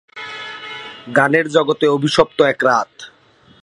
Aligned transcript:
গানের 1.15 1.45
জগতে 1.49 1.85
অভিশপ্ত 1.87 2.37
এক 2.43 2.59
রাত। 2.63 2.91